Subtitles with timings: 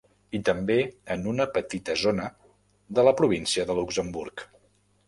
[0.37, 0.77] I també
[1.15, 2.27] en una petita zona
[2.99, 4.51] de la província de Luxemburg.